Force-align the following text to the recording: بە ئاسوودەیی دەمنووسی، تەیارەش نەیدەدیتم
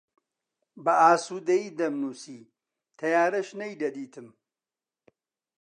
بە 0.83 0.93
ئاسوودەیی 1.01 1.75
دەمنووسی، 1.79 2.41
تەیارەش 2.99 3.49
نەیدەدیتم 3.59 4.27